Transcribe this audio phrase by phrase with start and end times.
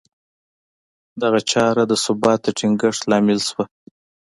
[1.21, 3.63] دغه چاره د ثبات د ټینګښت لامل شوه